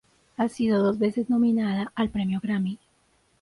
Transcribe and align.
Ha 0.37 0.49
sido 0.49 0.81
dos 0.81 0.97
veces 0.97 1.29
nominada 1.29 1.91
al 1.93 2.09
Premio 2.09 2.39
Grammy. 2.41 2.79